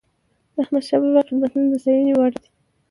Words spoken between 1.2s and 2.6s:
خدمتونه د ستايني وړ دي.